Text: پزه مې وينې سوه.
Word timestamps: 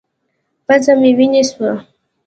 پزه 0.67 0.93
مې 1.01 1.11
وينې 1.17 1.43
سوه. 1.49 1.71